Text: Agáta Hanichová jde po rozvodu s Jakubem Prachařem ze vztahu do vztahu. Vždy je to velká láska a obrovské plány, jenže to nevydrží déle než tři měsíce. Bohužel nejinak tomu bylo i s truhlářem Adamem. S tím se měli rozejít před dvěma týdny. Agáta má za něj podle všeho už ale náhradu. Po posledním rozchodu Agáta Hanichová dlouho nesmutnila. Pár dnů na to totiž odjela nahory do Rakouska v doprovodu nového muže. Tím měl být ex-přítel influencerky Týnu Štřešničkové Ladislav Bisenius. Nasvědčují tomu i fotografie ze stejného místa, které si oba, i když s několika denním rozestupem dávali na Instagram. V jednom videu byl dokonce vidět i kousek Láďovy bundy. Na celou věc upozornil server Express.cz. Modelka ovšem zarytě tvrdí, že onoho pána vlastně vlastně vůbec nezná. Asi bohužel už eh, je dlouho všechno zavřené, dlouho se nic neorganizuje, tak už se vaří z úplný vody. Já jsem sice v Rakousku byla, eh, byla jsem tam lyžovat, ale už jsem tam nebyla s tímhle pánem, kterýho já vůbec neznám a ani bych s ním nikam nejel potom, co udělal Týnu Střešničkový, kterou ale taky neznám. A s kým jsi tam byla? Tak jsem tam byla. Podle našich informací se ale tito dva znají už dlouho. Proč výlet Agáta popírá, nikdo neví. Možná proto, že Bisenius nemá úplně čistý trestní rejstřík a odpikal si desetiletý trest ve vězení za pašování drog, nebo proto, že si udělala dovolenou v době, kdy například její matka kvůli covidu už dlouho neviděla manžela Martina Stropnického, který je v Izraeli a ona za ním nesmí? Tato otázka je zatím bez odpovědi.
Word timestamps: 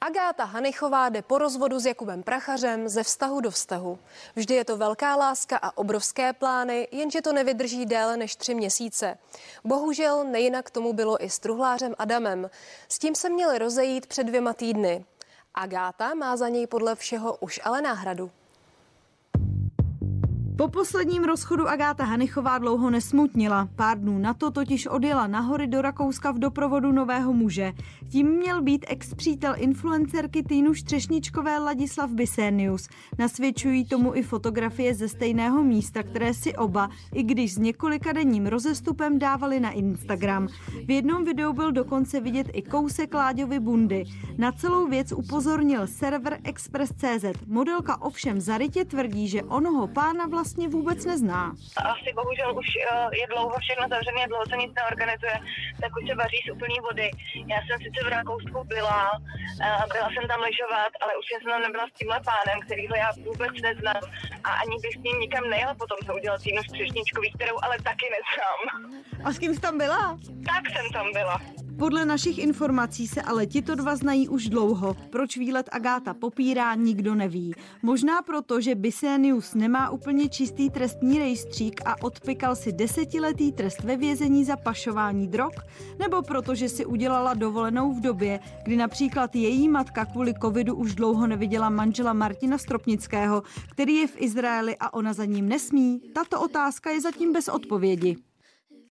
Agáta 0.00 0.44
Hanichová 0.44 1.08
jde 1.08 1.22
po 1.22 1.38
rozvodu 1.38 1.78
s 1.78 1.86
Jakubem 1.86 2.22
Prachařem 2.22 2.88
ze 2.88 3.02
vztahu 3.02 3.40
do 3.40 3.50
vztahu. 3.50 3.98
Vždy 4.36 4.54
je 4.54 4.64
to 4.64 4.76
velká 4.76 5.16
láska 5.16 5.56
a 5.62 5.76
obrovské 5.76 6.32
plány, 6.32 6.88
jenže 6.92 7.22
to 7.22 7.32
nevydrží 7.32 7.86
déle 7.86 8.16
než 8.16 8.36
tři 8.36 8.54
měsíce. 8.54 9.18
Bohužel 9.64 10.24
nejinak 10.24 10.70
tomu 10.70 10.92
bylo 10.92 11.24
i 11.24 11.30
s 11.30 11.38
truhlářem 11.38 11.94
Adamem. 11.98 12.50
S 12.88 12.98
tím 12.98 13.14
se 13.14 13.28
měli 13.28 13.58
rozejít 13.58 14.06
před 14.06 14.24
dvěma 14.24 14.52
týdny. 14.52 15.04
Agáta 15.54 16.14
má 16.14 16.36
za 16.36 16.48
něj 16.48 16.66
podle 16.66 16.94
všeho 16.94 17.36
už 17.36 17.60
ale 17.64 17.82
náhradu. 17.82 18.30
Po 20.58 20.68
posledním 20.68 21.24
rozchodu 21.24 21.68
Agáta 21.68 22.04
Hanichová 22.04 22.58
dlouho 22.58 22.90
nesmutnila. 22.90 23.68
Pár 23.76 24.00
dnů 24.00 24.18
na 24.18 24.34
to 24.34 24.50
totiž 24.50 24.86
odjela 24.86 25.26
nahory 25.26 25.66
do 25.66 25.82
Rakouska 25.82 26.30
v 26.30 26.38
doprovodu 26.38 26.92
nového 26.92 27.32
muže. 27.32 27.72
Tím 28.08 28.26
měl 28.26 28.62
být 28.62 28.84
ex-přítel 28.88 29.54
influencerky 29.56 30.42
Týnu 30.42 30.74
Štřešničkové 30.74 31.58
Ladislav 31.58 32.10
Bisenius. 32.10 32.88
Nasvědčují 33.18 33.84
tomu 33.84 34.14
i 34.14 34.22
fotografie 34.22 34.94
ze 34.94 35.08
stejného 35.08 35.64
místa, 35.64 36.02
které 36.02 36.34
si 36.34 36.54
oba, 36.54 36.88
i 37.14 37.22
když 37.22 37.54
s 37.54 37.58
několika 37.58 38.12
denním 38.12 38.46
rozestupem 38.46 39.18
dávali 39.18 39.60
na 39.60 39.70
Instagram. 39.70 40.48
V 40.86 40.90
jednom 40.90 41.24
videu 41.24 41.52
byl 41.52 41.72
dokonce 41.72 42.20
vidět 42.20 42.46
i 42.52 42.62
kousek 42.62 43.14
Láďovy 43.14 43.60
bundy. 43.60 44.04
Na 44.38 44.52
celou 44.52 44.86
věc 44.86 45.12
upozornil 45.12 45.86
server 45.86 46.38
Express.cz. 46.44 47.24
Modelka 47.46 48.02
ovšem 48.02 48.40
zarytě 48.40 48.84
tvrdí, 48.84 49.28
že 49.28 49.42
onoho 49.42 49.86
pána 49.88 50.26
vlastně 50.26 50.47
vlastně 50.48 50.68
vůbec 50.68 51.04
nezná. 51.04 51.42
Asi 51.94 52.08
bohužel 52.20 52.58
už 52.58 52.68
eh, 52.76 53.16
je 53.20 53.26
dlouho 53.32 53.56
všechno 53.64 53.84
zavřené, 53.92 54.22
dlouho 54.28 54.46
se 54.50 54.56
nic 54.56 54.72
neorganizuje, 54.80 55.36
tak 55.80 55.90
už 55.98 56.04
se 56.08 56.14
vaří 56.22 56.38
z 56.46 56.52
úplný 56.54 56.76
vody. 56.88 57.08
Já 57.52 57.58
jsem 57.62 57.76
sice 57.84 58.00
v 58.04 58.12
Rakousku 58.16 58.58
byla, 58.74 59.00
eh, 59.66 59.84
byla 59.94 60.08
jsem 60.10 60.24
tam 60.30 60.40
lyžovat, 60.48 60.92
ale 61.02 61.12
už 61.20 61.24
jsem 61.28 61.40
tam 61.50 61.60
nebyla 61.66 61.84
s 61.88 61.96
tímhle 61.98 62.18
pánem, 62.30 62.58
kterýho 62.66 62.94
já 63.04 63.08
vůbec 63.28 63.54
neznám 63.66 64.02
a 64.46 64.50
ani 64.62 64.76
bych 64.84 64.94
s 64.98 65.02
ním 65.06 65.16
nikam 65.24 65.44
nejel 65.54 65.72
potom, 65.82 65.98
co 66.06 66.10
udělal 66.18 66.38
Týnu 66.44 66.62
Střešničkový, 66.62 67.28
kterou 67.36 67.56
ale 67.64 67.74
taky 67.88 68.06
neznám. 68.16 68.60
A 69.24 69.26
s 69.32 69.38
kým 69.38 69.52
jsi 69.54 69.60
tam 69.60 69.78
byla? 69.84 70.02
Tak 70.50 70.62
jsem 70.72 70.86
tam 70.96 71.06
byla. 71.18 71.36
Podle 71.78 72.04
našich 72.04 72.38
informací 72.38 73.06
se 73.06 73.22
ale 73.22 73.46
tito 73.46 73.74
dva 73.74 73.96
znají 73.96 74.28
už 74.28 74.48
dlouho. 74.48 74.96
Proč 75.10 75.36
výlet 75.36 75.68
Agáta 75.72 76.14
popírá, 76.14 76.74
nikdo 76.74 77.14
neví. 77.14 77.54
Možná 77.82 78.22
proto, 78.22 78.60
že 78.60 78.74
Bisenius 78.74 79.54
nemá 79.54 79.90
úplně 79.90 80.28
čistý 80.28 80.70
trestní 80.70 81.18
rejstřík 81.18 81.80
a 81.84 82.02
odpikal 82.02 82.56
si 82.56 82.72
desetiletý 82.72 83.52
trest 83.52 83.80
ve 83.84 83.96
vězení 83.96 84.44
za 84.44 84.56
pašování 84.56 85.28
drog, 85.28 85.52
nebo 85.98 86.22
proto, 86.22 86.54
že 86.54 86.68
si 86.68 86.86
udělala 86.86 87.34
dovolenou 87.34 87.92
v 87.92 88.00
době, 88.00 88.40
kdy 88.64 88.76
například 88.76 89.36
její 89.36 89.68
matka 89.68 90.04
kvůli 90.04 90.34
covidu 90.42 90.74
už 90.74 90.94
dlouho 90.94 91.26
neviděla 91.26 91.70
manžela 91.70 92.12
Martina 92.12 92.58
Stropnického, 92.58 93.42
který 93.70 93.94
je 93.94 94.06
v 94.06 94.16
Izraeli 94.16 94.76
a 94.80 94.94
ona 94.94 95.12
za 95.12 95.24
ním 95.24 95.48
nesmí? 95.48 96.00
Tato 96.14 96.40
otázka 96.40 96.90
je 96.90 97.00
zatím 97.00 97.32
bez 97.32 97.48
odpovědi. 97.48 98.27